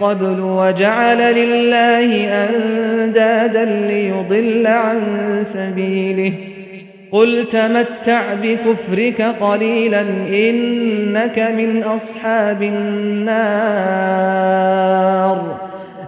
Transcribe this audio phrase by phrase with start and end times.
[0.00, 5.00] قبل وجعل لله أندادا ليضل عن
[5.42, 6.32] سبيله.
[7.12, 13.42] قل تمتع بكفرك قليلا إنك من أصحاب النار.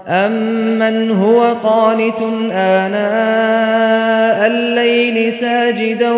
[0.09, 2.21] أمن هو قانت
[2.53, 6.13] آناء الليل ساجدا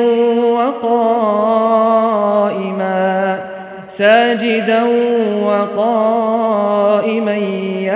[0.52, 1.66] وقائما؟
[3.86, 4.82] ساجدا
[5.44, 6.85] وقائما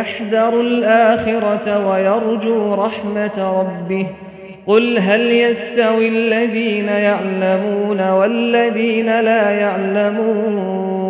[0.01, 4.07] يحذر الآخرة ويرجو رحمة ربه.
[4.67, 11.01] قل هل يستوي الذين يعلمون والذين لا يعلمون؟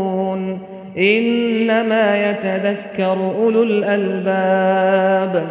[0.99, 5.43] إنما يتذكر أولو الألباب.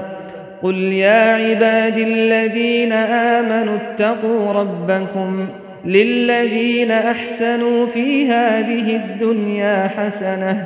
[0.64, 5.46] قل يا عباد الذين آمنوا اتقوا ربكم
[5.86, 10.66] للذين أحسنوا في هذه الدنيا حسنة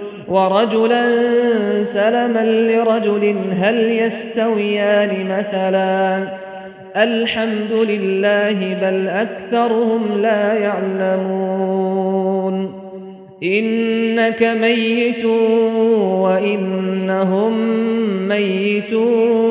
[1.83, 6.23] سلما لرجل هل يستويان مثلا؟
[6.97, 11.61] الحمد لله بل أكثرهم لا يعلمون.
[13.43, 15.25] إنك ميت
[16.21, 17.53] وإنهم
[18.27, 19.50] ميتون.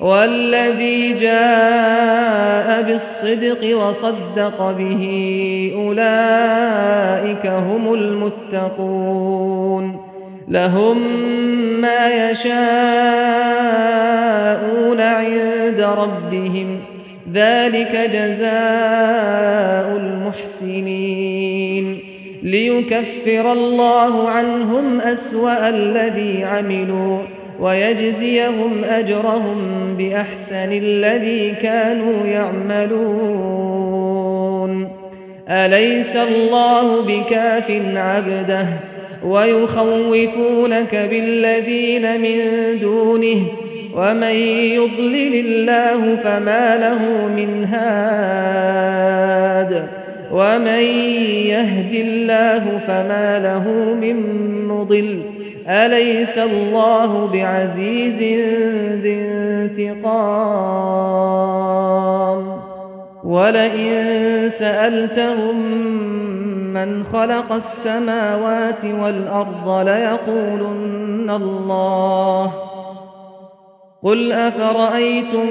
[0.00, 5.02] والذي جاء بالصدق وصدق به
[5.76, 9.96] أولئك هم المتقون
[10.48, 10.98] لهم
[11.80, 12.60] ما يشاءون
[15.00, 16.80] عند ربهم
[17.32, 21.98] ذلك جزاء المحسنين
[22.42, 27.18] ليكفر الله عنهم أسوأ الذي عملوا
[27.60, 29.58] ويجزيهم أجرهم
[29.98, 33.86] بأحسن الذي كانوا يعملون.
[35.48, 38.66] أليس الله بكاف عبده
[39.24, 42.38] ويخوفونك بالذين من
[42.80, 43.46] دونه؟
[43.96, 44.34] ومن
[44.74, 49.16] يضلل الله فما له من هاد.
[50.32, 50.82] ومن
[51.46, 54.16] يهد الله فما له من
[54.68, 55.35] مضل.
[55.68, 58.18] أليس الله بعزيز
[59.02, 60.46] ذي انتقام؟
[63.24, 65.56] ولئن سألتهم
[66.72, 72.52] من خلق السماوات والأرض ليقولن الله.
[74.02, 75.50] قل أفرأيتم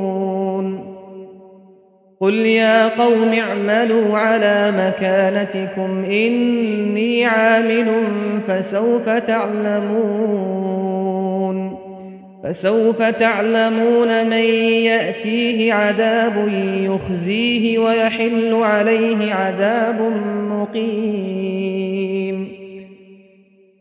[2.21, 7.91] قل يا قوم اعملوا على مكانتكم إني عامل
[8.47, 10.61] فسوف تعلمون
[12.43, 14.43] فسوف تعلمون من
[14.83, 16.51] يأتيه عذاب
[16.81, 20.01] يخزيه ويحل عليه عذاب
[20.51, 21.81] مقيم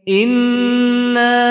[0.08, 1.50] إنا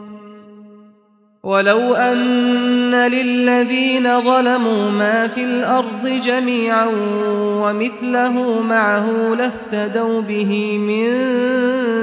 [1.43, 6.87] ولو أن للذين ظلموا ما في الأرض جميعا
[7.35, 11.09] ومثله معه لافتدوا به من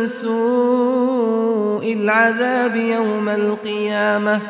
[0.07, 4.41] سوء العذاب يوم القيامة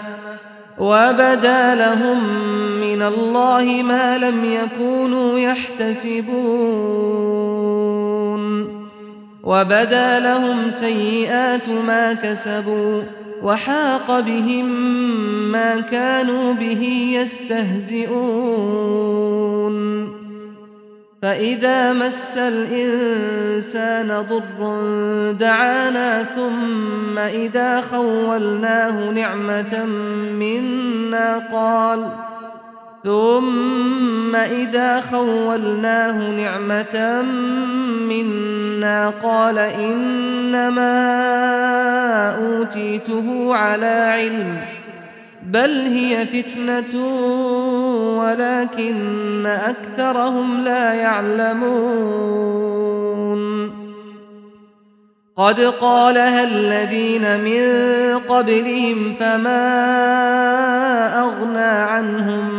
[0.79, 2.25] وبدا لهم
[2.81, 6.39] من الله ما لم يكونوا يحتسبون
[9.45, 13.03] وبدا لهم سيئات ما كسبوا
[13.43, 14.67] وحاق بهم
[15.53, 16.83] ما كانوا به
[17.21, 18.59] يستهزئون.
[21.23, 29.85] فإذا مس الإنسان ضر دعانا ثم إذا خولناه نعمة
[30.39, 32.07] منا قال
[33.05, 37.23] ثم إذا خولناه نعمة
[38.09, 40.89] منا قال إنما
[42.37, 44.57] أوتيته على علم
[45.43, 47.07] بل هي فتنة
[48.19, 52.69] ولكن أكثرهم لا يعلمون.
[55.39, 57.63] قد قالها الذين من
[58.19, 59.61] قبلهم فما
[61.21, 62.58] أغنى عنهم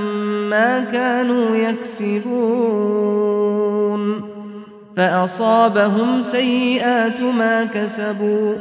[0.49, 2.29] ما كانوا يكسبون.
[4.97, 8.53] فأصابهم سيئات ما كسبوا.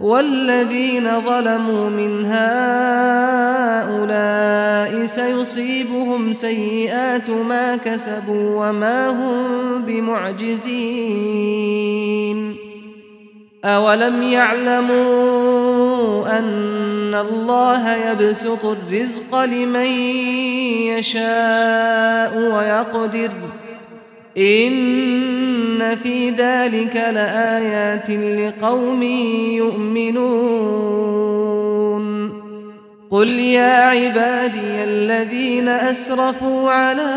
[0.00, 3.52] والذين ظلموا من هؤلاء
[5.06, 11.12] سيصيبهم سيئات ما كسبوا وما هم بمعجزين.
[13.64, 14.22] أولم
[16.38, 19.86] أن الله يبسط الرزق لمن
[20.86, 23.30] يشاء ويقدر.
[24.38, 29.02] إن في ذلك لآيات لقوم
[29.52, 31.02] يؤمنون.
[33.10, 37.12] قل يا عبادي الذين أسرفوا على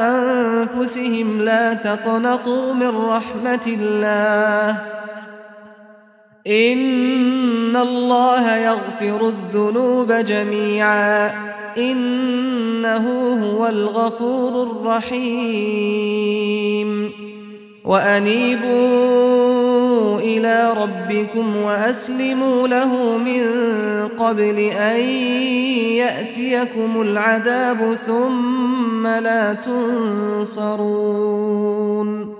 [0.00, 4.99] أنفسهم لا تقنطوا من رحمة الله.
[6.50, 11.32] إن الله يغفر الذنوب جميعا.
[11.78, 16.10] إنه هو الغفور الرحيم.
[17.84, 19.30] وأنيبوا
[20.18, 23.42] إلى ربكم وأسلموا له من
[24.18, 25.00] قبل أن
[25.96, 32.39] يأتيكم العذاب ثم لا تنصرون.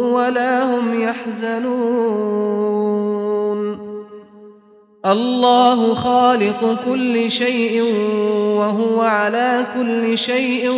[0.00, 2.70] ولا هم يحزنون.
[5.06, 7.82] الله خالق كل شيء
[8.56, 10.70] وهو على كل شيء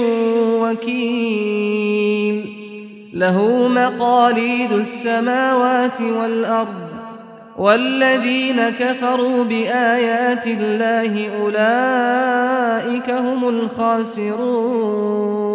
[0.60, 2.46] وكيل.
[3.14, 6.92] له مقاليد السماوات والأرض.
[7.58, 15.51] والذين كفروا بآيات الله أولئك هم الخاسرون.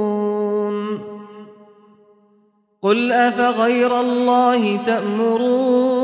[2.87, 5.97] قل أفغير الله تأمروني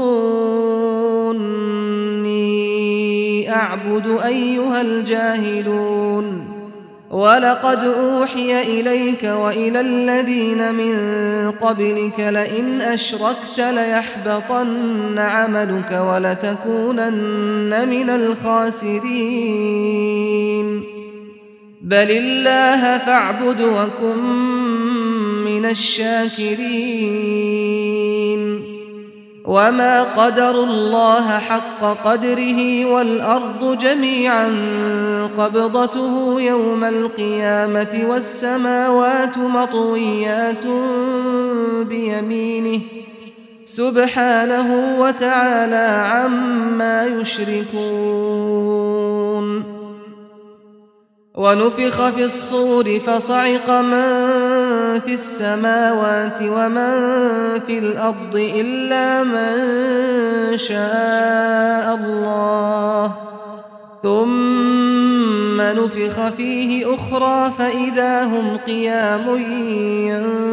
[3.51, 6.45] أعبد أيها الجاهلون
[7.11, 10.95] ولقد أوحي إليك وإلى الذين من
[11.51, 19.43] قبلك لئن أشركت ليحبطن عملك ولتكونن من الخاسرين
[21.81, 25.02] بل الله فاعبد وكن
[25.63, 26.83] من الشاكرين.
[29.45, 34.47] وما قدر الله حق قدره والأرض جميعا.
[35.37, 40.65] قبضته يوم القيامة والسماوات مطويات
[41.87, 42.81] بيمينه.
[43.63, 48.03] سبحانه وتعالى عما يشركون.
[51.35, 54.52] ونفخ في الصور فصعق من
[55.05, 56.93] في السماوات ومن
[57.67, 63.11] في الأرض إلا من شاء الله.
[64.03, 69.37] ثم نفخ فيه أخرى فإذا هم قيام
[70.07, 70.52] ينظرون.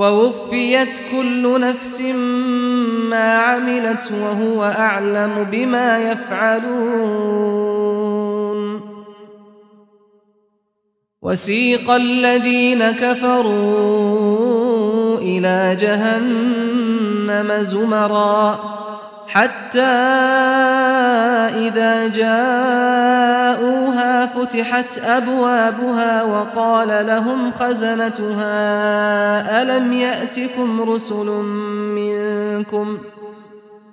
[0.00, 2.00] ووفيت كل نفس
[3.10, 7.50] ما عملت وهو أعلم بما يفعلون.
[11.22, 13.98] وسيق الذين كفروا
[15.18, 18.58] إلى جهنم زمرًا.
[19.32, 19.80] حتى
[21.68, 23.60] إذا جاءوها
[24.26, 28.52] فتحت أبوابها وقال لهم خزنتها
[29.62, 31.26] ألم يأتكم رسل
[31.96, 32.98] منكم؟